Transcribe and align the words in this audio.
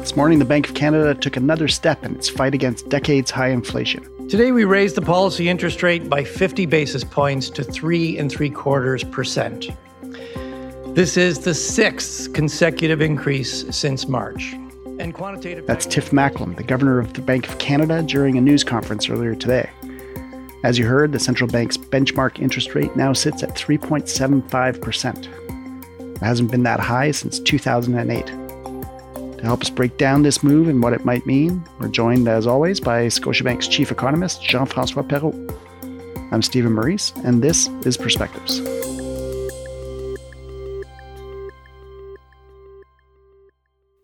This 0.00 0.14
morning, 0.14 0.38
the 0.38 0.44
Bank 0.44 0.68
of 0.68 0.74
Canada 0.74 1.14
took 1.14 1.38
another 1.38 1.68
step 1.68 2.04
in 2.04 2.14
its 2.14 2.28
fight 2.28 2.52
against 2.52 2.90
decades 2.90 3.30
high 3.30 3.48
inflation. 3.48 4.04
Today, 4.28 4.52
we 4.52 4.64
raised 4.64 4.94
the 4.94 5.00
policy 5.00 5.48
interest 5.48 5.82
rate 5.82 6.10
by 6.10 6.22
50 6.22 6.66
basis 6.66 7.02
points 7.02 7.48
to 7.48 7.64
three 7.64 8.18
and 8.18 8.30
three 8.30 8.50
quarters 8.50 9.04
percent. 9.04 9.70
This 10.94 11.16
is 11.16 11.38
the 11.38 11.54
sixth 11.54 12.34
consecutive 12.34 13.00
increase 13.00 13.64
since 13.74 14.06
March. 14.06 14.52
And 14.98 15.14
quantitative. 15.14 15.66
That's 15.66 15.86
Tiff 15.86 16.10
Macklem, 16.10 16.56
the 16.56 16.62
governor 16.62 16.98
of 16.98 17.14
the 17.14 17.22
Bank 17.22 17.48
of 17.48 17.56
Canada, 17.56 18.02
during 18.02 18.36
a 18.36 18.42
news 18.42 18.64
conference 18.64 19.08
earlier 19.08 19.34
today. 19.34 19.70
As 20.62 20.78
you 20.78 20.86
heard, 20.86 21.12
the 21.12 21.18
central 21.18 21.48
bank's 21.48 21.78
benchmark 21.78 22.38
interest 22.38 22.74
rate 22.74 22.94
now 22.96 23.14
sits 23.14 23.42
at 23.42 23.54
3.75%. 23.54 25.53
It 26.24 26.28
hasn't 26.28 26.50
been 26.50 26.62
that 26.62 26.80
high 26.80 27.10
since 27.10 27.38
2008. 27.38 28.26
To 28.28 29.40
help 29.42 29.60
us 29.60 29.68
break 29.68 29.98
down 29.98 30.22
this 30.22 30.42
move 30.42 30.68
and 30.68 30.82
what 30.82 30.94
it 30.94 31.04
might 31.04 31.26
mean, 31.26 31.62
we're 31.78 31.88
joined, 31.88 32.28
as 32.28 32.46
always, 32.46 32.80
by 32.80 33.08
Scotiabank's 33.08 33.68
chief 33.68 33.92
economist, 33.92 34.42
Jean 34.42 34.64
Francois 34.64 35.02
Perrault. 35.02 35.34
I'm 36.32 36.40
Stephen 36.40 36.72
Meurice, 36.72 37.12
and 37.26 37.42
this 37.42 37.68
is 37.84 37.98
Perspectives. 37.98 38.60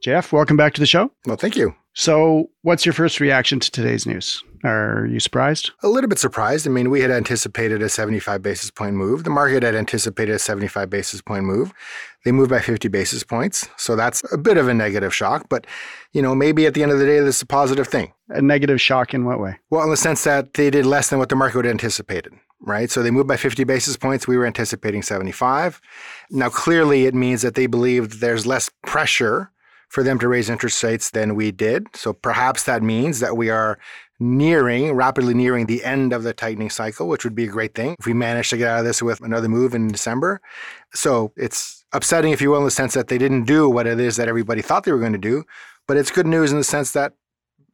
JF, 0.04 0.30
welcome 0.30 0.58
back 0.58 0.74
to 0.74 0.80
the 0.80 0.86
show. 0.86 1.10
Well, 1.24 1.38
thank 1.38 1.56
you. 1.56 1.74
So, 1.94 2.50
what's 2.60 2.84
your 2.84 2.92
first 2.92 3.18
reaction 3.18 3.60
to 3.60 3.70
today's 3.70 4.04
news? 4.06 4.44
Are 4.62 5.08
you 5.10 5.20
surprised? 5.20 5.70
A 5.82 5.88
little 5.88 6.08
bit 6.08 6.18
surprised. 6.18 6.66
I 6.66 6.70
mean, 6.70 6.90
we 6.90 7.00
had 7.00 7.10
anticipated 7.10 7.82
a 7.82 7.88
75 7.88 8.42
basis 8.42 8.70
point 8.70 8.94
move. 8.94 9.24
The 9.24 9.30
market 9.30 9.62
had 9.62 9.74
anticipated 9.74 10.34
a 10.34 10.38
75 10.38 10.90
basis 10.90 11.22
point 11.22 11.44
move. 11.44 11.72
They 12.24 12.32
moved 12.32 12.50
by 12.50 12.60
50 12.60 12.88
basis 12.88 13.24
points. 13.24 13.68
So 13.76 13.96
that's 13.96 14.22
a 14.32 14.36
bit 14.36 14.58
of 14.58 14.68
a 14.68 14.74
negative 14.74 15.14
shock. 15.14 15.46
But, 15.48 15.66
you 16.12 16.20
know, 16.20 16.34
maybe 16.34 16.66
at 16.66 16.74
the 16.74 16.82
end 16.82 16.92
of 16.92 16.98
the 16.98 17.06
day, 17.06 17.20
this 17.20 17.36
is 17.36 17.42
a 17.42 17.46
positive 17.46 17.88
thing. 17.88 18.12
A 18.28 18.42
negative 18.42 18.80
shock 18.80 19.14
in 19.14 19.24
what 19.24 19.40
way? 19.40 19.58
Well, 19.70 19.84
in 19.84 19.90
the 19.90 19.96
sense 19.96 20.24
that 20.24 20.54
they 20.54 20.70
did 20.70 20.84
less 20.84 21.08
than 21.08 21.18
what 21.18 21.30
the 21.30 21.36
market 21.36 21.56
would 21.56 21.64
have 21.64 21.72
anticipated, 21.72 22.34
right? 22.60 22.90
So 22.90 23.02
they 23.02 23.10
moved 23.10 23.28
by 23.28 23.36
50 23.36 23.64
basis 23.64 23.96
points. 23.96 24.28
We 24.28 24.36
were 24.36 24.46
anticipating 24.46 25.02
75. 25.02 25.80
Now, 26.30 26.50
clearly, 26.50 27.06
it 27.06 27.14
means 27.14 27.42
that 27.42 27.54
they 27.54 27.66
believe 27.66 28.20
there's 28.20 28.46
less 28.46 28.70
pressure 28.84 29.50
for 29.88 30.02
them 30.02 30.18
to 30.20 30.28
raise 30.28 30.48
interest 30.48 30.82
rates 30.82 31.10
than 31.10 31.34
we 31.34 31.50
did. 31.50 31.86
So 31.96 32.12
perhaps 32.12 32.64
that 32.64 32.82
means 32.82 33.20
that 33.20 33.36
we 33.36 33.50
are 33.50 33.78
nearing, 34.20 34.92
rapidly 34.92 35.34
nearing 35.34 35.66
the 35.66 35.82
end 35.82 36.12
of 36.12 36.22
the 36.22 36.34
tightening 36.34 36.70
cycle, 36.70 37.08
which 37.08 37.24
would 37.24 37.34
be 37.34 37.44
a 37.44 37.48
great 37.48 37.74
thing 37.74 37.96
if 37.98 38.06
we 38.06 38.12
manage 38.12 38.50
to 38.50 38.56
get 38.56 38.68
out 38.68 38.80
of 38.80 38.84
this 38.84 39.02
with 39.02 39.20
another 39.20 39.48
move 39.48 39.74
in 39.74 39.88
December. 39.88 40.40
So 40.94 41.32
it's 41.36 41.84
upsetting, 41.92 42.30
if 42.30 42.40
you 42.40 42.50
will, 42.50 42.58
in 42.58 42.64
the 42.64 42.70
sense 42.70 42.94
that 42.94 43.08
they 43.08 43.18
didn't 43.18 43.44
do 43.44 43.68
what 43.68 43.86
it 43.86 43.98
is 43.98 44.16
that 44.16 44.28
everybody 44.28 44.62
thought 44.62 44.84
they 44.84 44.92
were 44.92 44.98
going 44.98 45.12
to 45.12 45.18
do. 45.18 45.44
But 45.88 45.96
it's 45.96 46.10
good 46.10 46.26
news 46.26 46.52
in 46.52 46.58
the 46.58 46.64
sense 46.64 46.92
that 46.92 47.14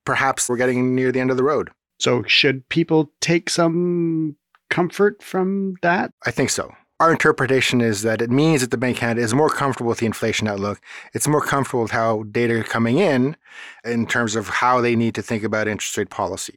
perhaps 0.04 0.48
we're 0.48 0.56
getting 0.56 0.94
near 0.94 1.12
the 1.12 1.20
end 1.20 1.30
of 1.30 1.36
the 1.36 1.44
road. 1.44 1.70
So 1.98 2.22
should 2.24 2.68
people 2.68 3.10
take 3.20 3.50
some 3.50 4.36
comfort 4.70 5.22
from 5.22 5.74
that? 5.82 6.12
I 6.24 6.30
think 6.30 6.50
so. 6.50 6.72
Our 6.98 7.12
interpretation 7.12 7.82
is 7.82 8.00
that 8.02 8.22
it 8.22 8.30
means 8.30 8.62
that 8.62 8.70
the 8.70 8.78
Bank 8.78 8.96
of 8.96 9.00
Canada 9.00 9.20
is 9.20 9.34
more 9.34 9.50
comfortable 9.50 9.90
with 9.90 9.98
the 9.98 10.06
inflation 10.06 10.48
outlook. 10.48 10.80
It's 11.12 11.28
more 11.28 11.42
comfortable 11.42 11.82
with 11.82 11.90
how 11.90 12.22
data 12.22 12.60
are 12.60 12.62
coming 12.62 12.98
in 12.98 13.36
in 13.84 14.06
terms 14.06 14.34
of 14.34 14.48
how 14.48 14.80
they 14.80 14.96
need 14.96 15.14
to 15.16 15.22
think 15.22 15.44
about 15.44 15.68
interest 15.68 15.98
rate 15.98 16.08
policy. 16.08 16.56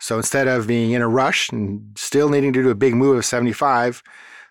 So 0.00 0.16
instead 0.16 0.48
of 0.48 0.66
being 0.66 0.92
in 0.92 1.02
a 1.02 1.08
rush 1.08 1.50
and 1.50 1.86
still 1.96 2.30
needing 2.30 2.54
to 2.54 2.62
do 2.62 2.70
a 2.70 2.74
big 2.74 2.94
move 2.94 3.18
of 3.18 3.26
75, 3.26 4.02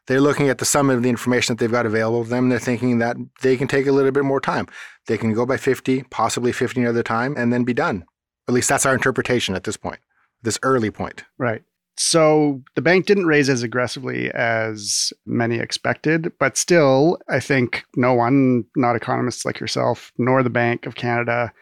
they're 0.06 0.22
looking 0.22 0.50
at 0.50 0.60
the 0.60 0.66
sum 0.66 0.92
of 0.92 1.02
the 1.02 1.10
information 1.10 1.56
that 1.56 1.60
they've 1.60 1.72
got 1.72 1.88
available 1.88 2.24
to 2.24 2.30
them. 2.30 2.50
They're 2.50 2.60
thinking 2.60 3.00
that 3.00 3.18
they 3.42 3.58
can 3.58 3.68
take 3.68 3.88
a 3.88 3.92
little 3.92 4.12
bit 4.12 4.26
more 4.26 4.42
time. 4.42 4.68
They 5.08 5.18
can 5.18 5.34
go 5.34 5.48
by 5.48 5.58
50, 5.58 6.04
possibly 6.12 6.52
50 6.52 6.82
another 6.82 7.04
time, 7.04 7.34
and 7.38 7.52
then 7.52 7.64
be 7.64 7.74
done. 7.74 8.06
At 8.48 8.54
least 8.54 8.70
that's 8.70 8.86
our 8.86 8.94
interpretation 8.94 9.56
at 9.56 9.64
this 9.64 9.78
point, 9.78 10.00
this 10.44 10.60
early 10.62 10.92
point. 10.92 11.24
Right. 11.40 11.64
So 11.96 12.62
the 12.76 12.82
bank 12.82 13.06
didn't 13.06 13.28
raise 13.28 13.50
as 13.50 13.62
aggressively 13.62 14.32
as 14.32 15.14
many 15.26 15.58
expected, 15.58 16.32
but 16.40 16.58
still, 16.58 17.20
I 17.30 17.40
think 17.40 17.84
no 17.96 18.14
one, 18.14 18.66
not 18.76 18.96
economists 18.96 19.46
like 19.46 19.60
yourself, 19.60 20.12
nor 20.18 20.42
the 20.42 20.50
Bank 20.50 20.86
of 20.86 20.96
Canada, 20.96 21.54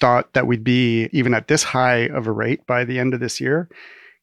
thought 0.00 0.32
that 0.32 0.46
we'd 0.46 0.64
be 0.64 1.08
even 1.12 1.34
at 1.34 1.48
this 1.48 1.62
high 1.62 2.08
of 2.08 2.26
a 2.26 2.32
rate 2.32 2.66
by 2.66 2.84
the 2.84 2.98
end 2.98 3.14
of 3.14 3.20
this 3.20 3.40
year. 3.40 3.68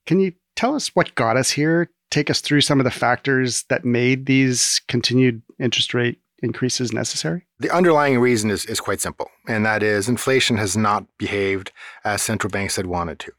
Can 0.05 0.19
you 0.19 0.33
tell 0.55 0.75
us 0.75 0.89
what 0.95 1.15
got 1.15 1.37
us 1.37 1.51
here? 1.51 1.89
Take 2.09 2.29
us 2.29 2.41
through 2.41 2.61
some 2.61 2.79
of 2.79 2.83
the 2.83 2.91
factors 2.91 3.63
that 3.69 3.85
made 3.85 4.25
these 4.25 4.81
continued 4.89 5.41
interest 5.59 5.93
rate 5.93 6.19
increases 6.43 6.91
necessary? 6.91 7.45
The 7.59 7.71
underlying 7.71 8.19
reason 8.19 8.49
is, 8.49 8.65
is 8.65 8.79
quite 8.81 8.99
simple, 8.99 9.29
and 9.47 9.65
that 9.65 9.81
is 9.81 10.09
inflation 10.09 10.57
has 10.57 10.75
not 10.75 11.05
behaved 11.17 11.71
as 12.03 12.21
central 12.21 12.51
banks 12.51 12.75
had 12.75 12.87
wanted 12.87 13.19
to. 13.19 13.31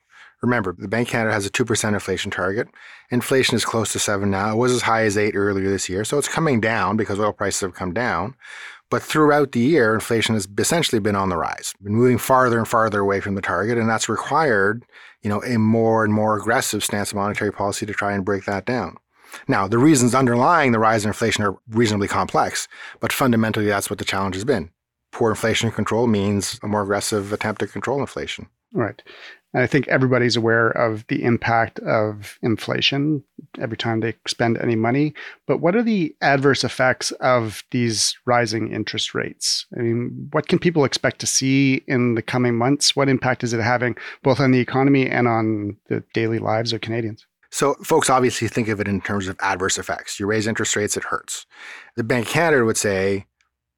Remember, 0.42 0.74
the 0.76 0.88
Bank 0.88 1.08
of 1.08 1.12
Canada 1.12 1.32
has 1.32 1.46
a 1.46 1.50
2% 1.50 1.94
inflation 1.94 2.30
target. 2.30 2.68
Inflation 3.10 3.54
is 3.54 3.64
close 3.64 3.92
to 3.92 3.98
7 3.98 4.28
now. 4.28 4.52
It 4.52 4.56
was 4.56 4.72
as 4.72 4.82
high 4.82 5.04
as 5.04 5.16
8 5.16 5.36
earlier 5.36 5.70
this 5.70 5.88
year. 5.88 6.04
So 6.04 6.18
it's 6.18 6.28
coming 6.28 6.60
down 6.60 6.96
because 6.96 7.20
oil 7.20 7.32
prices 7.32 7.60
have 7.60 7.74
come 7.74 7.92
down. 7.92 8.34
But 8.90 9.02
throughout 9.02 9.52
the 9.52 9.60
year, 9.60 9.94
inflation 9.94 10.34
has 10.34 10.46
essentially 10.58 10.98
been 10.98 11.16
on 11.16 11.30
the 11.30 11.36
rise, 11.38 11.72
been 11.80 11.94
moving 11.94 12.18
farther 12.18 12.58
and 12.58 12.68
farther 12.68 13.00
away 13.00 13.20
from 13.20 13.36
the 13.36 13.40
target, 13.40 13.78
and 13.78 13.88
that's 13.88 14.08
required, 14.08 14.84
you 15.22 15.30
know, 15.30 15.42
a 15.44 15.58
more 15.58 16.04
and 16.04 16.12
more 16.12 16.36
aggressive 16.36 16.84
stance 16.84 17.10
of 17.10 17.16
monetary 17.16 17.52
policy 17.52 17.86
to 17.86 17.94
try 17.94 18.12
and 18.12 18.24
break 18.24 18.44
that 18.44 18.66
down. 18.66 18.98
Now, 19.48 19.66
the 19.66 19.78
reasons 19.78 20.14
underlying 20.14 20.72
the 20.72 20.78
rise 20.78 21.04
in 21.04 21.08
inflation 21.08 21.42
are 21.42 21.56
reasonably 21.70 22.08
complex, 22.08 22.68
but 23.00 23.14
fundamentally 23.14 23.64
that's 23.64 23.88
what 23.88 23.98
the 23.98 24.04
challenge 24.04 24.34
has 24.34 24.44
been. 24.44 24.70
Poor 25.10 25.30
inflation 25.30 25.70
control 25.70 26.06
means 26.06 26.60
a 26.62 26.68
more 26.68 26.82
aggressive 26.82 27.32
attempt 27.32 27.60
to 27.60 27.68
control 27.68 28.00
inflation. 28.00 28.48
Right. 28.74 29.02
And 29.54 29.62
I 29.62 29.66
think 29.66 29.86
everybody's 29.88 30.36
aware 30.36 30.70
of 30.70 31.06
the 31.08 31.22
impact 31.22 31.78
of 31.80 32.38
inflation 32.42 33.22
every 33.60 33.76
time 33.76 34.00
they 34.00 34.14
spend 34.26 34.56
any 34.58 34.76
money. 34.76 35.12
But 35.46 35.58
what 35.58 35.76
are 35.76 35.82
the 35.82 36.14
adverse 36.22 36.64
effects 36.64 37.10
of 37.12 37.62
these 37.70 38.16
rising 38.24 38.72
interest 38.72 39.14
rates? 39.14 39.66
I 39.76 39.82
mean, 39.82 40.28
what 40.32 40.48
can 40.48 40.58
people 40.58 40.84
expect 40.84 41.18
to 41.20 41.26
see 41.26 41.82
in 41.86 42.14
the 42.14 42.22
coming 42.22 42.56
months? 42.56 42.96
What 42.96 43.10
impact 43.10 43.44
is 43.44 43.52
it 43.52 43.60
having 43.60 43.96
both 44.22 44.40
on 44.40 44.52
the 44.52 44.60
economy 44.60 45.08
and 45.08 45.28
on 45.28 45.76
the 45.88 46.02
daily 46.14 46.38
lives 46.38 46.72
of 46.72 46.80
Canadians? 46.80 47.26
So, 47.50 47.74
folks 47.84 48.08
obviously 48.08 48.48
think 48.48 48.68
of 48.68 48.80
it 48.80 48.88
in 48.88 49.02
terms 49.02 49.28
of 49.28 49.36
adverse 49.40 49.76
effects. 49.76 50.18
You 50.18 50.24
raise 50.24 50.46
interest 50.46 50.74
rates, 50.74 50.96
it 50.96 51.04
hurts. 51.04 51.44
The 51.96 52.02
Bank 52.02 52.24
of 52.26 52.32
Canada 52.32 52.64
would 52.64 52.78
say 52.78 53.26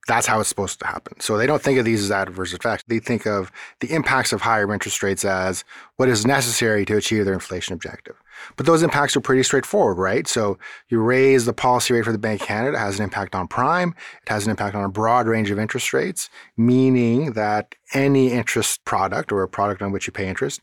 that's 0.06 0.26
how 0.26 0.40
it's 0.40 0.48
supposed 0.48 0.80
to 0.80 0.86
happen. 0.86 1.18
So 1.20 1.38
they 1.38 1.46
don't 1.46 1.62
think 1.62 1.78
of 1.78 1.84
these 1.84 2.02
as 2.02 2.10
adverse 2.10 2.52
effects. 2.52 2.84
They 2.86 2.98
think 2.98 3.26
of 3.26 3.50
the 3.80 3.92
impacts 3.92 4.32
of 4.32 4.42
higher 4.42 4.70
interest 4.72 5.02
rates 5.02 5.24
as 5.24 5.64
what 5.96 6.08
is 6.08 6.26
necessary 6.26 6.84
to 6.86 6.96
achieve 6.96 7.24
their 7.24 7.34
inflation 7.34 7.72
objective. 7.72 8.16
But 8.56 8.66
those 8.66 8.82
impacts 8.82 9.16
are 9.16 9.20
pretty 9.20 9.42
straightforward, 9.42 9.96
right? 9.96 10.26
So 10.26 10.58
you 10.88 11.00
raise 11.00 11.46
the 11.46 11.52
policy 11.52 11.94
rate 11.94 12.04
for 12.04 12.12
the 12.12 12.18
Bank 12.18 12.42
of 12.42 12.46
Canada, 12.46 12.76
it 12.76 12.80
has 12.80 12.98
an 12.98 13.04
impact 13.04 13.34
on 13.34 13.48
prime, 13.48 13.94
it 14.22 14.28
has 14.28 14.44
an 14.44 14.50
impact 14.50 14.74
on 14.74 14.84
a 14.84 14.88
broad 14.88 15.26
range 15.26 15.50
of 15.50 15.58
interest 15.58 15.92
rates, 15.92 16.28
meaning 16.56 17.32
that 17.32 17.74
any 17.94 18.32
interest 18.32 18.84
product 18.84 19.32
or 19.32 19.42
a 19.42 19.48
product 19.48 19.82
on 19.82 19.92
which 19.92 20.06
you 20.06 20.12
pay 20.12 20.28
interest 20.28 20.60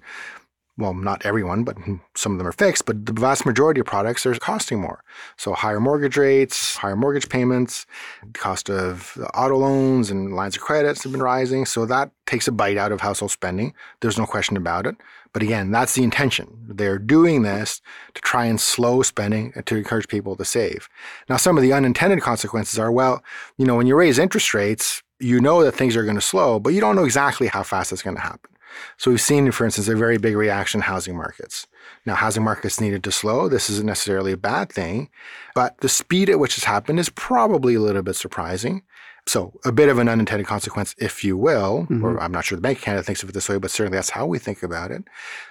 well, 0.82 0.94
not 0.94 1.26
everyone, 1.26 1.64
but 1.64 1.78
some 2.16 2.34
of 2.34 2.38
them 2.38 2.48
are 2.48 2.52
fixed, 2.52 2.86
but 2.86 3.06
the 3.06 3.14
vast 3.14 3.46
majority 3.46 3.80
of 3.80 3.86
products 3.86 4.26
are 4.26 4.34
costing 4.36 4.80
more. 4.80 5.04
So 5.38 5.54
higher 5.54 5.80
mortgage 5.80 6.18
rates, 6.18 6.76
higher 6.76 6.96
mortgage 6.96 7.30
payments, 7.30 7.86
cost 8.34 8.70
of 8.70 9.18
auto 9.34 9.58
loans 9.58 10.10
and 10.10 10.36
lines 10.36 10.56
of 10.56 10.62
credits 10.62 11.04
have 11.04 11.12
been 11.12 11.24
rising. 11.24 11.66
So 11.66 11.86
that 11.86 12.12
takes 12.26 12.48
a 12.48 12.52
bite 12.52 12.78
out 12.78 12.92
of 12.92 13.02
household 13.02 13.32
spending. 13.32 13.74
There's 14.00 14.18
no 14.18 14.26
question 14.26 14.58
about 14.58 14.88
it. 14.88 14.96
But 15.34 15.44
again, 15.44 15.72
that's 15.72 15.94
the 15.94 16.04
intention. 16.04 16.58
They're 16.68 17.00
doing 17.00 17.44
this 17.44 17.82
to 18.16 18.22
try 18.22 18.46
and 18.46 18.60
slow 18.60 19.02
spending 19.02 19.54
and 19.56 19.66
to 19.68 19.78
encourage 19.78 20.08
people 20.08 20.36
to 20.36 20.44
save. 20.44 20.90
Now, 21.30 21.38
some 21.38 21.58
of 21.58 21.64
the 21.64 21.72
unintended 21.72 22.22
consequences 22.22 22.78
are, 22.78 22.92
well, 22.92 23.24
you 23.58 23.66
know, 23.66 23.76
when 23.76 23.88
you 23.88 23.96
raise 23.96 24.20
interest 24.20 24.54
rates, 24.54 25.04
you 25.20 25.40
know 25.40 25.64
that 25.64 25.74
things 25.74 25.96
are 25.96 26.04
going 26.04 26.16
to 26.16 26.22
slow, 26.22 26.60
but 26.60 26.74
you 26.74 26.82
don't 26.82 26.96
know 26.96 27.06
exactly 27.06 27.48
how 27.48 27.64
fast 27.64 27.92
it's 27.92 28.02
going 28.02 28.18
to 28.18 28.22
happen. 28.22 28.52
So 28.98 29.12
we've 29.12 29.22
seen, 29.22 29.52
for 29.52 29.66
instance, 29.66 29.88
a 29.88 29.96
very 29.96 30.18
big 30.18 30.36
reaction 30.36 30.80
in 30.80 30.84
housing 30.84 31.16
markets. 31.16 31.68
Now, 32.06 32.16
housing 32.16 32.44
markets 32.44 32.82
needed 32.82 33.04
to 33.04 33.12
slow. 33.12 33.48
This 33.48 33.70
isn't 33.70 33.86
necessarily 33.86 34.32
a 34.32 34.38
bad 34.38 34.72
thing, 34.72 35.10
but 35.56 35.78
the 35.80 35.90
speed 35.90 36.30
at 36.30 36.40
which 36.40 36.58
it's 36.58 36.66
happened 36.66 37.00
is 37.00 37.10
probably 37.10 37.76
a 37.76 37.80
little 37.80 38.04
bit 38.04 38.16
surprising. 38.16 38.84
So, 39.28 39.60
a 39.64 39.72
bit 39.72 39.90
of 39.90 40.00
an 40.00 40.10
unintended 40.10 40.48
consequence, 40.48 40.96
if 40.98 41.24
you 41.24 41.38
will, 41.38 41.84
mm-hmm. 41.84 42.04
or 42.04 42.20
I'm 42.20 42.32
not 42.32 42.46
sure 42.46 42.56
the 42.56 42.62
Bank 42.62 42.80
of 42.80 42.84
Canada 42.84 43.04
thinks 43.04 43.22
of 43.22 43.30
it 43.30 43.34
this 43.34 43.50
way, 43.50 43.60
but 43.60 43.70
certainly 43.70 43.98
that's 43.98 44.10
how 44.10 44.26
we 44.26 44.40
think 44.40 44.64
about 44.64 44.92
it, 44.92 45.04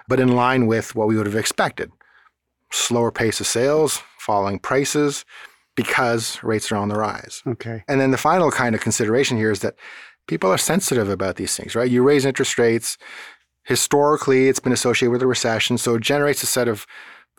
but 0.08 0.18
in 0.18 0.34
line 0.34 0.66
with 0.66 0.94
what 0.96 1.06
we 1.06 1.16
would 1.16 1.26
have 1.26 1.36
expected. 1.36 1.92
Slower 2.72 3.12
pace 3.12 3.40
of 3.40 3.46
sales, 3.46 4.02
falling 4.18 4.58
prices, 4.58 5.24
because 5.76 6.42
rates 6.42 6.70
are 6.72 6.76
on 6.76 6.88
the 6.88 6.96
rise. 6.96 7.42
Okay. 7.46 7.84
And 7.88 8.00
then 8.00 8.10
the 8.10 8.18
final 8.18 8.50
kind 8.50 8.74
of 8.74 8.80
consideration 8.80 9.36
here 9.36 9.50
is 9.50 9.60
that 9.60 9.76
people 10.30 10.52
are 10.52 10.58
sensitive 10.58 11.08
about 11.08 11.34
these 11.34 11.56
things, 11.56 11.74
right? 11.74 11.90
You 11.90 12.04
raise 12.04 12.24
interest 12.24 12.56
rates. 12.56 12.96
Historically, 13.64 14.48
it's 14.48 14.60
been 14.60 14.72
associated 14.72 15.10
with 15.10 15.22
a 15.22 15.26
recession, 15.26 15.76
so 15.76 15.96
it 15.96 16.02
generates 16.02 16.44
a 16.44 16.46
set 16.46 16.68
of 16.68 16.86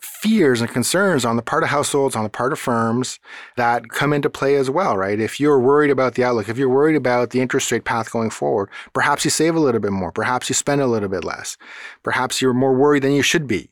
fears 0.02 0.60
and 0.60 0.70
concerns 0.70 1.24
on 1.24 1.38
the 1.38 1.42
part 1.42 1.64
of 1.64 1.70
households, 1.70 2.18
on 2.18 2.24
the 2.24 2.30
part 2.30 2.52
of 2.52 2.60
firms 2.60 3.18
that 3.56 3.88
come 3.88 4.12
into 4.12 4.30
play 4.30 4.58
as 4.58 4.70
well, 4.70 4.98
right? 4.98 5.22
If 5.22 5.40
you're 5.40 5.60
worried 5.60 5.90
about 5.90 6.16
the 6.16 6.26
outlook, 6.26 6.50
if 6.50 6.58
you're 6.58 6.68
worried 6.68 6.98
about 6.98 7.30
the 7.30 7.40
interest 7.40 7.72
rate 7.72 7.86
path 7.86 8.12
going 8.12 8.30
forward, 8.30 8.70
perhaps 8.92 9.24
you 9.24 9.32
save 9.32 9.56
a 9.56 9.60
little 9.60 9.80
bit 9.80 9.94
more, 9.94 10.12
perhaps 10.12 10.50
you 10.50 10.54
spend 10.54 10.82
a 10.82 10.88
little 10.88 11.08
bit 11.08 11.24
less, 11.24 11.56
perhaps 12.04 12.42
you're 12.42 12.54
more 12.54 12.76
worried 12.76 13.04
than 13.04 13.14
you 13.14 13.24
should 13.24 13.48
be. 13.48 13.70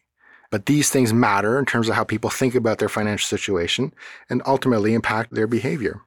But 0.50 0.66
these 0.66 0.90
things 0.90 1.12
matter 1.12 1.60
in 1.60 1.66
terms 1.66 1.90
of 1.90 1.96
how 1.96 2.06
people 2.06 2.30
think 2.30 2.56
about 2.56 2.78
their 2.78 2.88
financial 2.88 3.28
situation 3.28 3.94
and 4.30 4.42
ultimately 4.46 4.94
impact 4.94 5.34
their 5.36 5.46
behavior. 5.46 6.04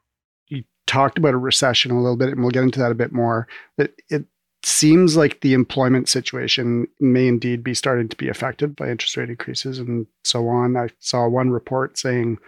Talked 0.87 1.19
about 1.19 1.34
a 1.34 1.38
recession 1.38 1.90
a 1.90 2.00
little 2.00 2.17
bit, 2.17 2.31
and 2.31 2.40
we'll 2.40 2.50
get 2.50 2.64
into 2.64 2.81
that 2.81 2.93
a 2.93 2.96
bit 2.96 3.12
more. 3.12 3.46
But 3.76 3.93
it 4.08 4.25
seems 4.64 5.17
like 5.17 5.40
the 5.40 5.55
employment 5.55 6.08
situation 6.08 6.87
may 7.00 7.26
indeed 7.26 7.64
be 7.64 7.75
starting 7.75 8.08
to 8.08 8.17
be 8.17 8.29
affected 8.29 8.76
by 8.76 8.90
interest 8.90 9.17
rate 9.17 9.31
increases 9.31 9.79
and 9.79 10.06
so 10.25 10.49
on. 10.49 10.76
I 10.76 10.88
saw 11.00 11.26
one 11.29 11.50
report 11.50 11.99
saying 11.99 12.38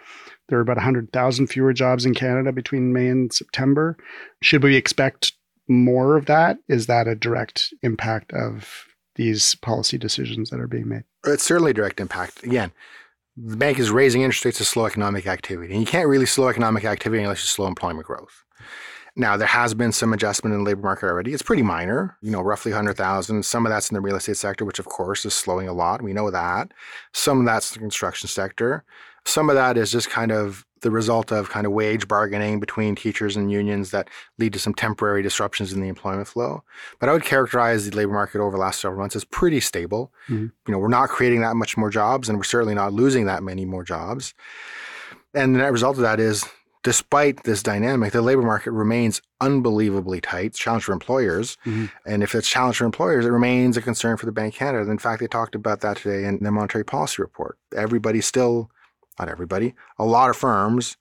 there 0.49 0.59
were 0.59 0.63
about 0.63 0.77
100,000 0.77 1.47
fewer 1.47 1.73
jobs 1.73 2.05
in 2.05 2.15
Canada 2.15 2.53
between 2.53 2.93
May 2.93 3.09
and 3.09 3.33
September. 3.33 3.97
Should 4.43 4.63
we 4.63 4.77
expect 4.77 5.33
more 5.67 6.17
of 6.17 6.27
that? 6.27 6.59
Is 6.69 6.87
that 6.87 7.09
a 7.09 7.15
direct 7.15 7.73
impact 7.83 8.33
of 8.33 8.87
these 9.17 9.55
policy 9.57 9.99
decisions 9.99 10.51
that 10.51 10.61
are 10.61 10.69
being 10.69 10.89
made? 10.89 11.05
It's 11.27 11.45
certainly 11.45 11.71
a 11.71 11.75
direct 11.75 12.01
impact. 12.01 12.45
Again, 12.45 12.73
the 13.37 13.57
bank 13.57 13.79
is 13.79 13.91
raising 13.91 14.23
interest 14.23 14.45
rates 14.45 14.59
to 14.59 14.65
slow 14.65 14.87
economic 14.87 15.27
activity. 15.27 15.73
And 15.73 15.81
you 15.81 15.87
can't 15.87 16.09
really 16.09 16.27
slow 16.27 16.49
economic 16.49 16.85
activity 16.85 17.23
unless 17.23 17.43
you 17.43 17.49
slow 17.49 17.67
employment 17.67 18.07
growth. 18.07 18.45
Now, 19.17 19.37
there 19.37 19.47
has 19.47 19.75
been 19.75 19.93
some 19.93 20.13
adjustment 20.13 20.55
in 20.55 20.61
the 20.61 20.67
labor 20.67 20.83
market 20.83 21.07
already. 21.07 21.33
It's 21.33 21.43
pretty 21.43 21.63
minor, 21.63 22.17
you 22.21 22.33
know, 22.33 22.41
roughly 22.41 22.73
100,000. 22.73 23.45
Some 23.45 23.65
of 23.65 23.71
that's 23.71 23.91
in 23.91 23.95
the 23.95 24.01
real 24.01 24.17
estate 24.17 24.37
sector, 24.37 24.65
which 24.65 24.81
of 24.81 24.87
course 24.87 25.25
is 25.25 25.35
slowing 25.35 25.69
a 25.69 25.73
lot. 25.73 26.03
We 26.03 26.13
know 26.13 26.31
that. 26.31 26.73
Some 27.13 27.39
of 27.41 27.47
that's 27.47 27.71
the 27.71 27.79
construction 27.79 28.29
sector. 28.29 28.85
Some 29.25 29.49
of 29.49 29.55
that 29.55 29.77
is 29.77 29.93
just 29.93 30.11
kind 30.11 30.33
of 30.33 30.67
the 30.85 30.91
result 30.91 31.33
of 31.33 31.49
kind 31.49 31.67
of 31.67 31.73
wage 31.73 32.07
bargaining 32.07 32.61
between 32.61 32.95
teachers 32.95 33.37
and 33.37 33.51
unions 33.51 33.91
that 33.91 34.09
lead 34.39 34.53
to 34.53 34.59
some 34.59 34.75
temporary 34.75 35.23
disruptions 35.23 35.73
in 35.73 35.81
the 35.81 35.89
employment 35.89 36.29
flow. 36.29 36.63
But 37.01 37.09
I 37.09 37.13
would 37.13 37.25
characterize 37.25 37.89
the 37.89 37.97
labor 37.97 38.13
market 38.13 38.41
over 38.41 38.53
the 38.53 38.61
last 38.61 38.81
several 38.81 39.01
months 39.01 39.17
as 39.17 39.25
pretty 39.25 39.61
stable. 39.61 40.13
Mm-hmm. 40.29 40.47
You 40.69 40.73
know, 40.73 40.79
we're 40.79 40.89
not 40.89 41.09
creating 41.09 41.41
that 41.41 41.57
much 41.57 41.77
more 41.77 41.91
jobs 41.91 42.29
and 42.29 42.39
we're 42.39 42.45
certainly 42.45 42.75
not 42.75 42.93
losing 42.93 43.25
that 43.27 43.43
many 43.43 43.65
more 43.65 43.83
jobs. 43.83 44.35
And 45.33 45.55
the 45.55 45.59
net 45.59 45.73
result 45.73 45.97
of 45.97 46.03
that 46.03 46.21
is 46.21 46.45
despite 46.85 47.45
this 47.45 47.63
dynamic, 47.63 48.13
the 48.13 48.21
labor 48.21 48.43
market 48.43 48.71
remains 48.73 49.23
unbelievably 49.41 50.21
tight. 50.21 50.47
It's 50.47 50.59
challenge 50.59 50.85
for 50.85 50.93
employers. 50.93 51.57
Mm-hmm. 51.65 51.87
And 52.07 52.23
if 52.23 52.35
it's 52.35 52.47
a 52.47 52.51
challenge 52.51 52.77
for 52.77 52.85
employers, 52.85 53.25
it 53.25 53.31
remains 53.31 53.79
a 53.79 53.83
concern 53.83 54.19
for 54.19 54.27
the 54.27 54.33
Bank 54.33 54.55
of 54.55 54.59
Canada. 54.59 54.91
In 54.91 54.99
fact, 54.99 55.21
they 55.21 55.27
talked 55.27 55.55
about 55.55 55.81
that 55.81 55.97
today 55.97 56.27
in 56.27 56.39
their 56.41 56.53
monetary 56.53 56.85
policy 56.85 57.23
report. 57.23 57.59
Everybody 57.75 58.21
still, 58.21 58.71
not 59.19 59.29
everybody, 59.29 59.75
a 59.99 60.05
lot 60.05 60.31
of 60.31 60.37
firms 60.37 60.97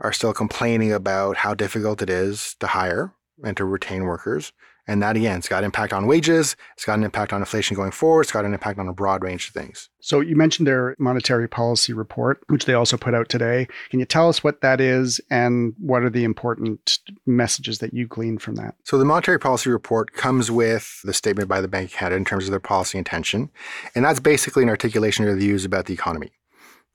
are 0.00 0.12
still 0.12 0.32
complaining 0.32 0.92
about 0.92 1.38
how 1.38 1.54
difficult 1.54 2.02
it 2.02 2.10
is 2.10 2.56
to 2.60 2.66
hire 2.66 3.14
and 3.44 3.56
to 3.56 3.64
retain 3.64 4.04
workers. 4.04 4.52
And 4.88 5.00
that 5.00 5.16
again, 5.16 5.38
it's 5.38 5.48
got 5.48 5.58
an 5.58 5.66
impact 5.66 5.92
on 5.92 6.08
wages, 6.08 6.56
it's 6.74 6.84
got 6.84 6.98
an 6.98 7.04
impact 7.04 7.32
on 7.32 7.40
inflation 7.40 7.76
going 7.76 7.92
forward, 7.92 8.22
it's 8.22 8.32
got 8.32 8.44
an 8.44 8.52
impact 8.52 8.80
on 8.80 8.88
a 8.88 8.92
broad 8.92 9.22
range 9.22 9.46
of 9.46 9.54
things. 9.54 9.88
So 10.00 10.18
you 10.18 10.34
mentioned 10.34 10.66
their 10.66 10.96
monetary 10.98 11.48
policy 11.48 11.92
report, 11.92 12.42
which 12.48 12.64
they 12.64 12.74
also 12.74 12.96
put 12.96 13.14
out 13.14 13.28
today. 13.28 13.68
Can 13.90 14.00
you 14.00 14.06
tell 14.06 14.28
us 14.28 14.42
what 14.42 14.60
that 14.62 14.80
is 14.80 15.20
and 15.30 15.74
what 15.78 16.02
are 16.02 16.10
the 16.10 16.24
important 16.24 16.98
messages 17.26 17.78
that 17.78 17.94
you 17.94 18.08
glean 18.08 18.38
from 18.38 18.56
that? 18.56 18.74
So 18.82 18.98
the 18.98 19.04
monetary 19.04 19.38
policy 19.38 19.70
report 19.70 20.14
comes 20.14 20.50
with 20.50 21.00
the 21.04 21.14
statement 21.14 21.48
by 21.48 21.60
the 21.60 21.68
Bank 21.68 21.92
of 21.92 21.96
Canada 21.96 22.16
in 22.16 22.24
terms 22.24 22.44
of 22.44 22.50
their 22.50 22.58
policy 22.58 22.98
intention. 22.98 23.50
And 23.94 24.04
that's 24.04 24.20
basically 24.20 24.64
an 24.64 24.68
articulation 24.68 25.24
of 25.24 25.30
their 25.30 25.38
views 25.38 25.64
about 25.64 25.86
the 25.86 25.94
economy 25.94 26.32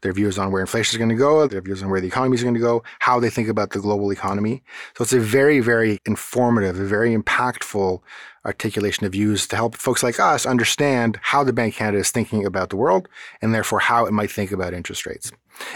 their 0.01 0.13
views 0.13 0.37
on 0.37 0.51
where 0.51 0.61
inflation 0.61 0.95
is 0.95 0.97
going 0.97 1.09
to 1.09 1.15
go, 1.15 1.47
their 1.47 1.61
views 1.61 1.81
on 1.81 1.89
where 1.89 1.99
the 1.99 2.07
economy 2.07 2.35
is 2.35 2.43
going 2.43 2.53
to 2.53 2.59
go, 2.59 2.83
how 2.99 3.19
they 3.19 3.29
think 3.29 3.47
about 3.47 3.71
the 3.71 3.79
global 3.79 4.11
economy. 4.11 4.63
So 4.95 5.03
it's 5.03 5.13
a 5.13 5.19
very, 5.19 5.59
very 5.59 5.99
informative, 6.05 6.79
a 6.79 6.85
very 6.85 7.15
impactful 7.15 7.99
articulation 8.45 9.05
of 9.05 9.11
views 9.11 9.47
to 9.47 9.55
help 9.55 9.75
folks 9.75 10.03
like 10.03 10.19
us 10.19 10.45
understand 10.45 11.19
how 11.21 11.43
the 11.43 11.53
Bank 11.53 11.73
of 11.73 11.77
Canada 11.79 11.97
is 11.97 12.11
thinking 12.11 12.45
about 12.45 12.69
the 12.69 12.77
world 12.77 13.09
and 13.41 13.53
therefore 13.53 13.79
how 13.79 14.05
it 14.05 14.13
might 14.13 14.31
think 14.31 14.51
about 14.51 14.73
interest 14.73 15.05
rates. 15.05 15.31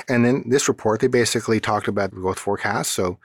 And 0.08 0.24
then 0.24 0.44
this 0.48 0.68
report, 0.68 1.02
they 1.02 1.08
basically 1.08 1.60
talked 1.60 1.88
about 1.88 2.12
growth 2.12 2.40
forecasts. 2.40 2.92
So 2.92 3.18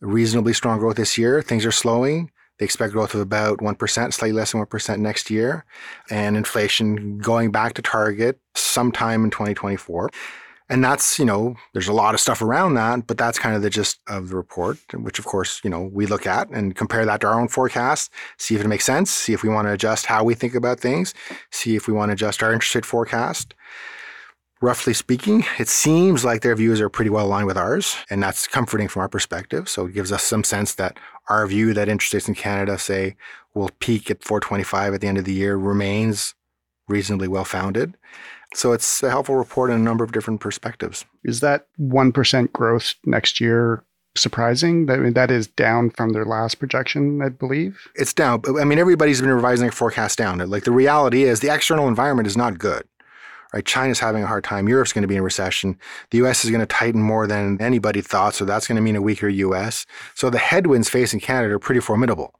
reasonably 0.00 0.52
strong 0.52 0.78
growth 0.78 0.96
this 0.96 1.18
year. 1.18 1.42
Things 1.42 1.66
are 1.66 1.72
slowing. 1.72 2.30
They 2.58 2.64
expect 2.64 2.92
growth 2.92 3.14
of 3.14 3.20
about 3.20 3.58
1%, 3.58 4.12
slightly 4.12 4.32
less 4.32 4.52
than 4.52 4.64
1% 4.64 4.98
next 4.98 5.30
year, 5.30 5.64
and 6.10 6.36
inflation 6.36 7.18
going 7.18 7.50
back 7.50 7.74
to 7.74 7.82
target 7.82 8.40
sometime 8.54 9.24
in 9.24 9.30
2024. 9.30 10.10
And 10.68 10.82
that's, 10.82 11.18
you 11.18 11.24
know, 11.24 11.54
there's 11.74 11.86
a 11.86 11.92
lot 11.92 12.14
of 12.14 12.20
stuff 12.20 12.42
around 12.42 12.74
that, 12.74 13.06
but 13.06 13.16
that's 13.16 13.38
kind 13.38 13.54
of 13.54 13.62
the 13.62 13.70
gist 13.70 14.00
of 14.08 14.30
the 14.30 14.36
report, 14.36 14.78
which 14.94 15.20
of 15.20 15.24
course, 15.24 15.60
you 15.62 15.70
know, 15.70 15.82
we 15.92 16.06
look 16.06 16.26
at 16.26 16.48
and 16.50 16.74
compare 16.74 17.06
that 17.06 17.20
to 17.20 17.28
our 17.28 17.40
own 17.40 17.46
forecast, 17.46 18.10
see 18.36 18.56
if 18.56 18.62
it 18.62 18.66
makes 18.66 18.84
sense, 18.84 19.10
see 19.10 19.32
if 19.32 19.44
we 19.44 19.48
want 19.48 19.68
to 19.68 19.72
adjust 19.72 20.06
how 20.06 20.24
we 20.24 20.34
think 20.34 20.56
about 20.56 20.80
things, 20.80 21.14
see 21.52 21.76
if 21.76 21.86
we 21.86 21.94
want 21.94 22.08
to 22.08 22.14
adjust 22.14 22.42
our 22.42 22.52
interest 22.52 22.74
rate 22.74 22.84
forecast 22.84 23.54
roughly 24.60 24.94
speaking, 24.94 25.44
it 25.58 25.68
seems 25.68 26.24
like 26.24 26.42
their 26.42 26.54
views 26.54 26.80
are 26.80 26.88
pretty 26.88 27.10
well 27.10 27.26
aligned 27.26 27.46
with 27.46 27.58
ours, 27.58 27.96
and 28.10 28.22
that's 28.22 28.46
comforting 28.46 28.88
from 28.88 29.00
our 29.00 29.08
perspective. 29.08 29.68
So 29.68 29.86
it 29.86 29.94
gives 29.94 30.12
us 30.12 30.22
some 30.22 30.44
sense 30.44 30.74
that 30.74 30.98
our 31.28 31.46
view 31.46 31.74
that 31.74 31.88
interest 31.88 32.14
rates 32.14 32.28
in 32.28 32.34
Canada, 32.34 32.78
say, 32.78 33.16
will 33.54 33.70
peak 33.80 34.10
at 34.10 34.22
425 34.22 34.94
at 34.94 35.00
the 35.00 35.08
end 35.08 35.18
of 35.18 35.24
the 35.24 35.32
year 35.32 35.56
remains 35.56 36.34
reasonably 36.88 37.28
well 37.28 37.44
founded. 37.44 37.96
So 38.54 38.72
it's 38.72 39.02
a 39.02 39.10
helpful 39.10 39.36
report 39.36 39.70
in 39.70 39.76
a 39.76 39.80
number 39.80 40.04
of 40.04 40.12
different 40.12 40.40
perspectives. 40.40 41.04
Is 41.24 41.40
that 41.40 41.66
1% 41.80 42.52
growth 42.52 42.94
next 43.04 43.40
year 43.40 43.82
surprising? 44.16 44.88
I 44.90 44.96
mean, 44.96 45.14
that 45.14 45.30
is 45.30 45.48
down 45.48 45.90
from 45.90 46.10
their 46.10 46.24
last 46.24 46.54
projection, 46.54 47.20
I 47.20 47.28
believe. 47.28 47.88
It's 47.96 48.14
down. 48.14 48.42
I 48.58 48.64
mean, 48.64 48.78
everybody's 48.78 49.20
been 49.20 49.30
revising 49.30 49.64
their 49.64 49.72
forecast 49.72 50.16
down. 50.16 50.38
Like 50.48 50.64
the 50.64 50.70
reality 50.70 51.24
is 51.24 51.40
the 51.40 51.52
external 51.52 51.88
environment 51.88 52.28
is 52.28 52.36
not 52.36 52.58
good 52.58 52.86
right? 53.56 53.64
China's 53.64 53.98
having 53.98 54.22
a 54.22 54.26
hard 54.26 54.44
time. 54.44 54.68
Europe's 54.68 54.92
going 54.92 55.02
to 55.02 55.08
be 55.08 55.16
in 55.16 55.22
recession. 55.22 55.78
The 56.10 56.18
US 56.18 56.44
is 56.44 56.50
going 56.50 56.60
to 56.60 56.66
tighten 56.66 57.00
more 57.00 57.26
than 57.26 57.60
anybody 57.60 58.02
thought. 58.02 58.34
So 58.34 58.44
that's 58.44 58.68
going 58.68 58.76
to 58.76 58.82
mean 58.82 58.96
a 58.96 59.02
weaker 59.02 59.28
US. 59.28 59.86
So 60.14 60.28
the 60.28 60.38
headwinds 60.38 60.90
facing 60.90 61.20
Canada 61.20 61.54
are 61.54 61.58
pretty 61.58 61.80
formidable. 61.80 62.38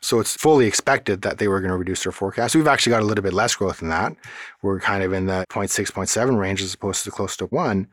So 0.00 0.20
it's 0.20 0.36
fully 0.36 0.66
expected 0.66 1.22
that 1.22 1.38
they 1.38 1.48
were 1.48 1.60
going 1.60 1.72
to 1.72 1.76
reduce 1.76 2.04
their 2.04 2.12
forecast. 2.12 2.54
We've 2.54 2.68
actually 2.68 2.90
got 2.90 3.02
a 3.02 3.06
little 3.06 3.24
bit 3.24 3.32
less 3.32 3.56
growth 3.56 3.80
than 3.80 3.88
that. 3.88 4.14
We're 4.62 4.78
kind 4.78 5.02
of 5.02 5.12
in 5.12 5.26
the 5.26 5.44
0.6, 5.50 5.90
0.7 5.90 6.38
range 6.38 6.62
as 6.62 6.72
opposed 6.72 7.02
to 7.04 7.10
close 7.10 7.36
to 7.38 7.46
one. 7.46 7.88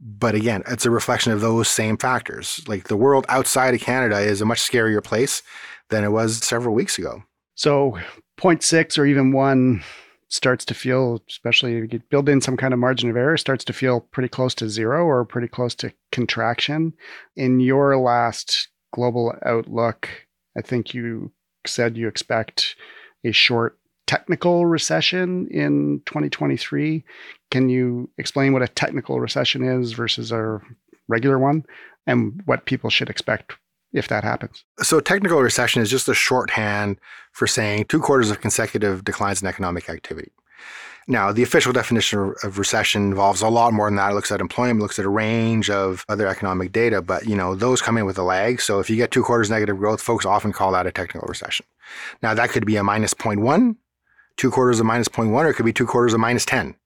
But 0.00 0.34
again, 0.34 0.62
it's 0.68 0.86
a 0.86 0.90
reflection 0.90 1.32
of 1.32 1.42
those 1.42 1.68
same 1.68 1.98
factors. 1.98 2.62
Like 2.66 2.84
the 2.84 2.96
world 2.96 3.26
outside 3.28 3.74
of 3.74 3.80
Canada 3.80 4.18
is 4.20 4.40
a 4.40 4.46
much 4.46 4.60
scarier 4.60 5.04
place 5.04 5.42
than 5.90 6.02
it 6.02 6.12
was 6.12 6.38
several 6.38 6.74
weeks 6.74 6.96
ago. 6.96 7.24
So 7.56 7.98
0.6 8.38 8.96
or 8.96 9.04
even 9.04 9.32
one 9.32 9.82
starts 10.30 10.64
to 10.64 10.74
feel, 10.74 11.22
especially 11.28 11.76
if 11.76 11.92
you 11.92 12.00
build 12.08 12.28
in 12.28 12.40
some 12.40 12.56
kind 12.56 12.72
of 12.72 12.80
margin 12.80 13.10
of 13.10 13.16
error, 13.16 13.36
starts 13.36 13.64
to 13.64 13.72
feel 13.72 14.00
pretty 14.00 14.28
close 14.28 14.54
to 14.54 14.68
zero 14.68 15.04
or 15.04 15.24
pretty 15.24 15.48
close 15.48 15.74
to 15.74 15.92
contraction. 16.12 16.94
In 17.36 17.60
your 17.60 17.98
last 17.98 18.68
global 18.94 19.34
outlook, 19.44 20.08
I 20.56 20.62
think 20.62 20.94
you 20.94 21.32
said 21.66 21.96
you 21.96 22.08
expect 22.08 22.76
a 23.24 23.32
short 23.32 23.78
technical 24.06 24.66
recession 24.66 25.48
in 25.48 26.00
2023. 26.06 27.04
Can 27.50 27.68
you 27.68 28.08
explain 28.16 28.52
what 28.52 28.62
a 28.62 28.68
technical 28.68 29.20
recession 29.20 29.64
is 29.64 29.92
versus 29.92 30.32
a 30.32 30.60
regular 31.08 31.38
one 31.38 31.64
and 32.06 32.40
what 32.44 32.66
people 32.66 32.88
should 32.88 33.10
expect 33.10 33.54
if 33.92 34.08
that 34.08 34.24
happens. 34.24 34.64
So, 34.82 35.00
technical 35.00 35.40
recession 35.40 35.82
is 35.82 35.90
just 35.90 36.08
a 36.08 36.14
shorthand 36.14 36.98
for 37.32 37.46
saying 37.46 37.86
two 37.86 38.00
quarters 38.00 38.30
of 38.30 38.40
consecutive 38.40 39.04
declines 39.04 39.42
in 39.42 39.48
economic 39.48 39.88
activity. 39.88 40.32
Now, 41.08 41.32
the 41.32 41.42
official 41.42 41.72
definition 41.72 42.34
of 42.44 42.58
recession 42.58 43.02
involves 43.02 43.42
a 43.42 43.48
lot 43.48 43.72
more 43.72 43.88
than 43.88 43.96
that. 43.96 44.12
It 44.12 44.14
looks 44.14 44.30
at 44.30 44.40
employment, 44.40 44.80
looks 44.80 44.98
at 44.98 45.04
a 45.04 45.08
range 45.08 45.68
of 45.68 46.04
other 46.08 46.28
economic 46.28 46.70
data, 46.70 47.02
but 47.02 47.26
you 47.26 47.34
know, 47.34 47.54
those 47.56 47.82
come 47.82 47.98
in 47.98 48.06
with 48.06 48.16
a 48.18 48.22
lag. 48.22 48.60
So 48.60 48.78
if 48.78 48.88
you 48.88 48.96
get 48.96 49.10
two 49.10 49.24
quarters 49.24 49.50
negative 49.50 49.78
growth, 49.78 50.00
folks 50.00 50.24
often 50.24 50.52
call 50.52 50.70
that 50.72 50.86
a 50.86 50.92
technical 50.92 51.26
recession. 51.26 51.66
Now, 52.22 52.34
that 52.34 52.50
could 52.50 52.64
be 52.64 52.76
a 52.76 52.84
minus 52.84 53.12
0.1, 53.14 53.76
two 54.36 54.50
quarters 54.50 54.78
of 54.78 54.86
minus 54.86 55.08
0.1, 55.08 55.32
or 55.32 55.48
it 55.48 55.54
could 55.54 55.66
be 55.66 55.72
two 55.72 55.86
quarters 55.86 56.14
of 56.14 56.20
minus 56.20 56.44
10. 56.44 56.76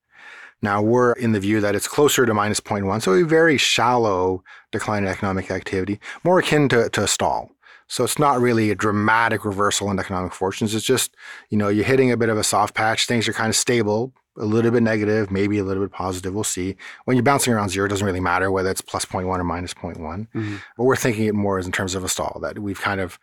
Now 0.61 0.81
we're 0.81 1.13
in 1.13 1.31
the 1.31 1.39
view 1.39 1.61
that 1.61 1.75
it's 1.75 1.87
closer 1.87 2.25
to 2.25 2.33
minus 2.33 2.59
0.1, 2.59 3.01
so 3.01 3.13
a 3.13 3.23
very 3.23 3.57
shallow 3.57 4.43
decline 4.71 5.03
in 5.03 5.09
economic 5.09 5.51
activity, 5.51 5.99
more 6.23 6.39
akin 6.39 6.69
to, 6.69 6.89
to 6.89 7.03
a 7.03 7.07
stall. 7.07 7.51
So 7.87 8.03
it's 8.03 8.17
not 8.17 8.39
really 8.39 8.71
a 8.71 8.75
dramatic 8.75 9.45
reversal 9.45 9.91
in 9.91 9.99
economic 9.99 10.33
fortunes. 10.33 10.73
It's 10.73 10.85
just, 10.85 11.15
you 11.49 11.57
know, 11.57 11.67
you're 11.67 11.85
hitting 11.85 12.11
a 12.11 12.17
bit 12.17 12.29
of 12.29 12.37
a 12.37 12.43
soft 12.43 12.73
patch. 12.73 13.05
Things 13.05 13.27
are 13.27 13.33
kind 13.33 13.49
of 13.49 13.55
stable, 13.55 14.11
a 14.37 14.45
little 14.45 14.71
bit 14.71 14.81
negative, 14.81 15.29
maybe 15.29 15.59
a 15.59 15.63
little 15.63 15.83
bit 15.83 15.91
positive. 15.91 16.33
We'll 16.33 16.43
see. 16.43 16.75
When 17.05 17.15
you're 17.15 17.23
bouncing 17.23 17.53
around 17.53 17.69
zero, 17.69 17.85
it 17.85 17.89
doesn't 17.89 18.05
really 18.05 18.19
matter 18.19 18.49
whether 18.49 18.71
it's 18.71 18.81
plus 18.81 19.05
0.1 19.05 19.25
or 19.25 19.43
minus 19.43 19.75
0.1. 19.75 19.97
Mm-hmm. 19.99 20.55
But 20.77 20.83
we're 20.83 20.95
thinking 20.95 21.25
it 21.25 21.35
more 21.35 21.59
as 21.59 21.67
in 21.67 21.71
terms 21.71 21.93
of 21.93 22.03
a 22.03 22.09
stall, 22.09 22.39
that 22.41 22.57
we've 22.57 22.81
kind 22.81 23.01
of 23.01 23.19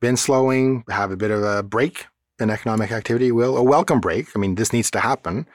been 0.00 0.16
slowing, 0.16 0.84
have 0.88 1.10
a 1.10 1.16
bit 1.16 1.30
of 1.30 1.42
a 1.42 1.62
break 1.62 2.06
in 2.40 2.50
economic 2.50 2.92
activity 2.92 3.32
will 3.32 3.56
a 3.56 3.62
welcome 3.62 4.00
break. 4.00 4.28
I 4.34 4.38
mean, 4.38 4.54
this 4.54 4.72
needs 4.72 4.90
to 4.92 5.00
happen, 5.00 5.46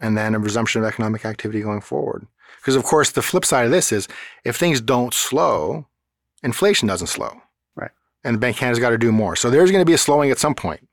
and 0.00 0.16
then 0.16 0.34
a 0.34 0.38
resumption 0.38 0.82
of 0.82 0.88
economic 0.88 1.24
activity 1.24 1.60
going 1.60 1.80
forward. 1.80 2.26
Because 2.60 2.76
of 2.76 2.84
course, 2.84 3.10
the 3.10 3.22
flip 3.22 3.44
side 3.44 3.64
of 3.64 3.70
this 3.70 3.92
is 3.92 4.08
if 4.44 4.56
things 4.56 4.80
don't 4.80 5.12
slow, 5.12 5.86
inflation 6.42 6.88
doesn't 6.88 7.08
slow. 7.08 7.42
Right. 7.74 7.90
And 8.24 8.34
the 8.34 8.38
Bank 8.38 8.56
of 8.56 8.60
Canada's 8.60 8.78
got 8.78 8.90
to 8.90 8.98
do 8.98 9.12
more. 9.12 9.36
So 9.36 9.50
there's 9.50 9.70
going 9.70 9.82
to 9.82 9.88
be 9.88 9.94
a 9.94 9.98
slowing 9.98 10.30
at 10.30 10.38
some 10.38 10.54
point. 10.54 10.88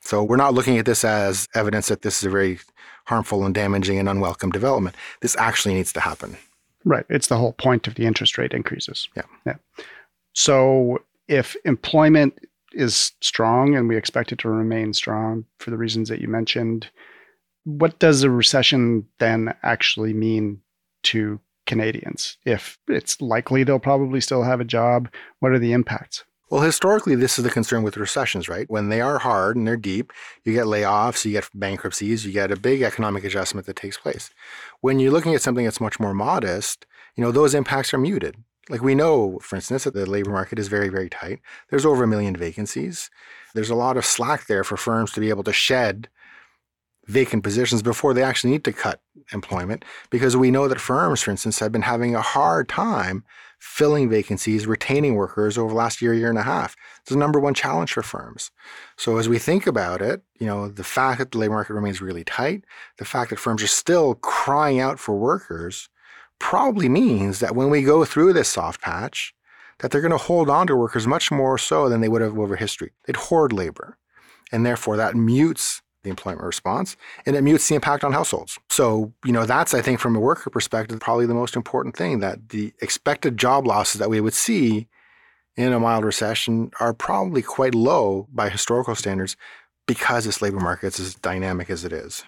So 0.00 0.22
we're 0.22 0.36
not 0.36 0.54
looking 0.54 0.78
at 0.78 0.84
this 0.84 1.04
as 1.04 1.48
evidence 1.54 1.88
that 1.88 2.02
this 2.02 2.18
is 2.18 2.24
a 2.24 2.30
very 2.30 2.60
harmful 3.06 3.44
and 3.44 3.54
damaging 3.54 3.98
and 3.98 4.08
unwelcome 4.08 4.50
development. 4.50 4.96
This 5.20 5.36
actually 5.38 5.74
needs 5.74 5.92
to 5.94 6.00
happen. 6.00 6.36
Right. 6.84 7.06
It's 7.08 7.28
the 7.28 7.36
whole 7.36 7.54
point 7.54 7.88
of 7.88 7.94
the 7.94 8.04
interest 8.04 8.38
rate 8.38 8.52
increases. 8.52 9.08
Yeah. 9.16 9.22
Yeah. 9.44 9.56
So 10.34 11.02
if 11.26 11.56
employment 11.64 12.38
is 12.76 13.12
strong 13.20 13.74
and 13.74 13.88
we 13.88 13.96
expect 13.96 14.32
it 14.32 14.38
to 14.40 14.48
remain 14.48 14.92
strong 14.92 15.44
for 15.58 15.70
the 15.70 15.76
reasons 15.76 16.08
that 16.08 16.20
you 16.20 16.28
mentioned, 16.28 16.88
what 17.64 17.98
does 17.98 18.22
a 18.22 18.30
recession 18.30 19.06
then 19.18 19.54
actually 19.62 20.12
mean 20.12 20.60
to 21.04 21.40
Canadians? 21.66 22.38
If 22.44 22.78
it's 22.86 23.20
likely 23.20 23.64
they'll 23.64 23.78
probably 23.78 24.20
still 24.20 24.44
have 24.44 24.60
a 24.60 24.64
job, 24.64 25.08
what 25.40 25.52
are 25.52 25.58
the 25.58 25.72
impacts? 25.72 26.24
Well, 26.48 26.60
historically, 26.60 27.16
this 27.16 27.38
is 27.38 27.44
the 27.44 27.50
concern 27.50 27.82
with 27.82 27.96
recessions, 27.96 28.48
right? 28.48 28.70
When 28.70 28.88
they 28.88 29.00
are 29.00 29.18
hard 29.18 29.56
and 29.56 29.66
they're 29.66 29.76
deep, 29.76 30.12
you 30.44 30.52
get 30.52 30.66
layoffs, 30.66 31.24
you 31.24 31.32
get 31.32 31.48
bankruptcies, 31.52 32.24
you 32.24 32.32
get 32.32 32.52
a 32.52 32.56
big 32.56 32.82
economic 32.82 33.24
adjustment 33.24 33.66
that 33.66 33.74
takes 33.74 33.98
place. 33.98 34.30
When 34.80 35.00
you're 35.00 35.10
looking 35.10 35.34
at 35.34 35.42
something 35.42 35.64
that's 35.64 35.80
much 35.80 35.98
more 35.98 36.14
modest, 36.14 36.86
you 37.16 37.24
know, 37.24 37.32
those 37.32 37.52
impacts 37.52 37.92
are 37.92 37.98
muted. 37.98 38.36
Like 38.68 38.82
we 38.82 38.94
know, 38.94 39.38
for 39.40 39.56
instance, 39.56 39.84
that 39.84 39.94
the 39.94 40.06
labor 40.06 40.30
market 40.30 40.58
is 40.58 40.68
very, 40.68 40.88
very 40.88 41.08
tight. 41.08 41.40
There's 41.70 41.86
over 41.86 42.04
a 42.04 42.08
million 42.08 42.36
vacancies. 42.36 43.10
There's 43.54 43.70
a 43.70 43.76
lot 43.76 43.96
of 43.96 44.04
slack 44.04 44.46
there 44.46 44.64
for 44.64 44.76
firms 44.76 45.12
to 45.12 45.20
be 45.20 45.28
able 45.28 45.44
to 45.44 45.52
shed 45.52 46.08
vacant 47.06 47.44
positions 47.44 47.82
before 47.82 48.12
they 48.12 48.22
actually 48.22 48.50
need 48.50 48.64
to 48.64 48.72
cut 48.72 49.00
employment 49.32 49.84
because 50.10 50.36
we 50.36 50.50
know 50.50 50.68
that 50.68 50.80
firms, 50.80 51.22
for 51.22 51.30
instance, 51.30 51.60
have 51.60 51.72
been 51.72 51.82
having 51.82 52.14
a 52.14 52.22
hard 52.22 52.68
time 52.68 53.24
filling 53.58 54.10
vacancies, 54.10 54.66
retaining 54.66 55.14
workers 55.14 55.56
over 55.56 55.70
the 55.70 55.74
last 55.74 56.02
year, 56.02 56.12
year 56.12 56.28
and 56.28 56.38
a 56.38 56.42
half. 56.42 56.76
It's 57.00 57.10
the 57.10 57.16
number 57.16 57.40
one 57.40 57.54
challenge 57.54 57.92
for 57.92 58.02
firms. 58.02 58.50
So 58.96 59.16
as 59.16 59.28
we 59.28 59.38
think 59.38 59.66
about 59.66 60.02
it, 60.02 60.22
you 60.38 60.46
know, 60.46 60.68
the 60.68 60.84
fact 60.84 61.18
that 61.18 61.30
the 61.30 61.38
labor 61.38 61.54
market 61.54 61.74
remains 61.74 62.02
really 62.02 62.24
tight, 62.24 62.64
the 62.98 63.04
fact 63.04 63.30
that 63.30 63.38
firms 63.38 63.62
are 63.62 63.68
still 63.68 64.14
crying 64.16 64.80
out 64.80 64.98
for 64.98 65.16
workers 65.16 65.88
probably 66.38 66.88
means 66.88 67.40
that 67.40 67.54
when 67.54 67.70
we 67.70 67.82
go 67.82 68.04
through 68.04 68.32
this 68.32 68.48
soft 68.48 68.80
patch, 68.80 69.34
that 69.78 69.90
they're 69.90 70.00
going 70.00 70.10
to 70.10 70.16
hold 70.16 70.48
on 70.48 70.66
to 70.66 70.76
workers 70.76 71.06
much 71.06 71.30
more 71.30 71.58
so 71.58 71.88
than 71.88 72.00
they 72.00 72.08
would 72.08 72.22
have 72.22 72.38
over 72.38 72.56
history. 72.56 72.92
They'd 73.04 73.16
hoard 73.16 73.52
labor. 73.52 73.98
And 74.52 74.64
therefore 74.64 74.96
that 74.96 75.14
mutes 75.14 75.82
the 76.02 76.10
employment 76.10 76.44
response 76.44 76.96
and 77.26 77.36
it 77.36 77.42
mutes 77.42 77.68
the 77.68 77.74
impact 77.74 78.04
on 78.04 78.12
households. 78.12 78.58
So, 78.70 79.12
you 79.24 79.32
know, 79.32 79.44
that's, 79.44 79.74
I 79.74 79.82
think, 79.82 80.00
from 80.00 80.16
a 80.16 80.20
worker 80.20 80.50
perspective, 80.50 81.00
probably 81.00 81.26
the 81.26 81.34
most 81.34 81.56
important 81.56 81.96
thing 81.96 82.20
that 82.20 82.50
the 82.50 82.72
expected 82.80 83.36
job 83.36 83.66
losses 83.66 83.98
that 83.98 84.08
we 84.08 84.20
would 84.20 84.34
see 84.34 84.88
in 85.56 85.72
a 85.72 85.80
mild 85.80 86.04
recession 86.04 86.70
are 86.80 86.94
probably 86.94 87.42
quite 87.42 87.74
low 87.74 88.28
by 88.32 88.48
historical 88.48 88.94
standards 88.94 89.36
because 89.86 90.24
this 90.24 90.40
labor 90.40 90.60
market 90.60 90.98
is 90.98 91.00
as 91.00 91.14
dynamic 91.16 91.70
as 91.70 91.84
it 91.84 91.92
is. 91.92 92.24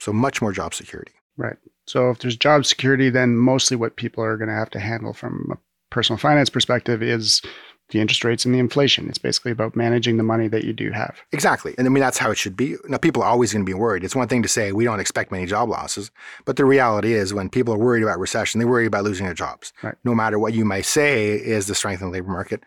So, 0.00 0.12
much 0.12 0.42
more 0.42 0.52
job 0.52 0.74
security. 0.74 1.12
Right. 1.36 1.56
So, 1.86 2.10
if 2.10 2.18
there's 2.18 2.36
job 2.36 2.64
security, 2.66 3.10
then 3.10 3.36
mostly 3.36 3.76
what 3.76 3.96
people 3.96 4.24
are 4.24 4.36
going 4.36 4.48
to 4.48 4.54
have 4.54 4.70
to 4.70 4.80
handle 4.80 5.12
from 5.12 5.48
a 5.52 5.58
personal 5.90 6.18
finance 6.18 6.50
perspective 6.50 7.02
is 7.02 7.42
the 7.90 8.00
interest 8.00 8.24
rates 8.24 8.46
and 8.46 8.54
the 8.54 8.58
inflation. 8.58 9.08
It's 9.08 9.18
basically 9.18 9.52
about 9.52 9.76
managing 9.76 10.16
the 10.16 10.22
money 10.22 10.48
that 10.48 10.64
you 10.64 10.72
do 10.72 10.90
have. 10.92 11.20
Exactly. 11.32 11.74
And 11.76 11.86
I 11.86 11.90
mean, 11.90 12.00
that's 12.00 12.16
how 12.16 12.30
it 12.30 12.38
should 12.38 12.56
be. 12.56 12.76
Now, 12.88 12.96
people 12.96 13.22
are 13.22 13.28
always 13.28 13.52
going 13.52 13.64
to 13.64 13.70
be 13.70 13.74
worried. 13.74 14.04
It's 14.04 14.16
one 14.16 14.26
thing 14.26 14.42
to 14.42 14.48
say 14.48 14.72
we 14.72 14.84
don't 14.84 15.00
expect 15.00 15.30
many 15.30 15.44
job 15.44 15.68
losses, 15.68 16.10
but 16.46 16.56
the 16.56 16.64
reality 16.64 17.12
is 17.12 17.34
when 17.34 17.50
people 17.50 17.74
are 17.74 17.78
worried 17.78 18.02
about 18.02 18.18
recession, 18.18 18.58
they 18.58 18.64
worry 18.64 18.86
about 18.86 19.04
losing 19.04 19.26
their 19.26 19.34
jobs. 19.34 19.72
Right. 19.82 19.94
No 20.02 20.14
matter 20.14 20.38
what 20.38 20.54
you 20.54 20.64
might 20.64 20.86
say 20.86 21.34
is 21.34 21.66
the 21.66 21.74
strength 21.74 22.00
of 22.00 22.06
the 22.08 22.12
labor 22.12 22.30
market, 22.32 22.64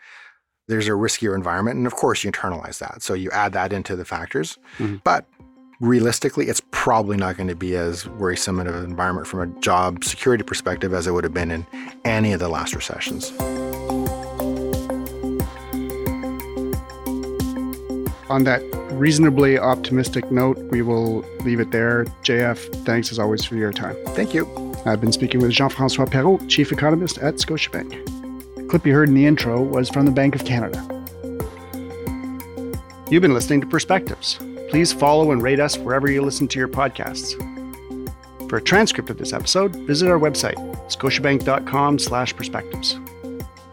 there's 0.67 0.88
a 0.88 0.91
riskier 0.91 1.33
environment. 1.33 1.77
And 1.77 1.88
of 1.88 1.95
course, 1.95 2.24
you 2.24 2.31
internalize 2.31 2.77
that. 2.79 3.01
So 3.01 3.13
you 3.15 3.31
add 3.31 3.53
that 3.53 3.74
into 3.74 3.95
the 3.95 4.05
factors. 4.05 4.59
Mhm. 4.77 5.01
But 5.03 5.25
realistically, 5.79 6.48
it's 6.48 6.62
probably 6.72 7.17
not 7.17 7.38
going 7.38 7.48
to 7.50 7.55
be 7.55 7.75
as 7.75 8.07
worrisome 8.07 8.60
of 8.60 8.67
an 8.67 8.84
environment 8.84 9.27
from 9.27 9.39
a 9.41 9.48
job 9.60 10.03
security 10.03 10.43
perspective 10.43 10.93
as 10.93 11.07
it 11.07 11.12
would 11.12 11.24
have 11.24 11.34
been 11.34 11.51
in 11.51 11.67
any 12.03 12.34
of 12.34 12.39
the 12.39 12.50
last 12.50 12.75
recessions. 12.75 13.31
On 18.29 18.43
that 18.43 18.62
reasonably 18.91 19.57
optimistic 19.57 20.29
note, 20.31 20.57
we 20.69 20.81
will 20.81 21.22
leave 21.46 21.60
it 21.60 21.72
there. 21.72 22.05
JF, 22.24 22.86
thanks 22.86 23.12
as 23.12 23.19
always 23.19 23.46
for 23.46 23.55
your 23.55 23.72
time. 23.72 23.96
Thank 24.07 24.34
you. 24.34 24.46
I've 24.86 25.00
been 25.00 25.12
speaking 25.12 25.41
with 25.41 25.51
Jean 25.51 25.69
Francois 25.69 26.05
Perrault, 26.05 26.48
Chief 26.50 26.72
Economist 26.72 27.17
at 27.19 27.36
Scotiabank. 27.36 28.05
The 28.55 28.63
clip 28.63 28.86
you 28.86 28.93
heard 28.93 29.10
in 29.10 29.15
the 29.15 29.25
intro 29.25 29.62
was 29.62 29.89
from 29.89 30.05
the 30.05 30.12
Bank 30.12 30.36
of 30.36 30.43
Canada. 30.43 30.84
You've 33.10 33.22
been 33.22 33.34
listening 33.34 33.62
to 33.62 33.67
Perspectives. 33.67 34.39
Please 34.69 34.91
follow 34.91 35.31
and 35.31 35.41
rate 35.41 35.59
us 35.59 35.77
wherever 35.77 36.09
you 36.09 36.21
listen 36.21 36.47
to 36.50 36.59
your 36.59 36.67
podcasts. 36.67 37.36
For 38.50 38.57
a 38.57 38.62
transcript 38.62 39.09
of 39.09 39.17
this 39.17 39.33
episode, 39.33 39.75
visit 39.75 40.09
our 40.09 40.19
website, 40.19 40.55
scotiabank.com 40.88 42.00
slash 42.00 42.36
perspectives. 42.36 43.00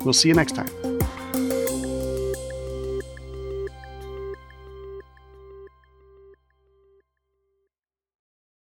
We'll 0.04 0.12
see 0.12 0.28
you 0.28 0.34
next 0.34 0.56
time. 0.56 0.83